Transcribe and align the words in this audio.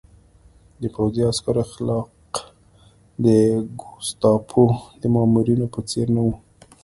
د 0.81 0.83
پوځي 0.95 1.21
عسکرو 1.31 1.59
اخلاق 1.65 2.09
د 3.25 3.25
ګوستاپو 3.81 4.63
د 5.01 5.03
مامورینو 5.15 5.65
په 5.73 5.79
څېر 5.89 6.07
نه 6.15 6.21
وو 6.25 6.33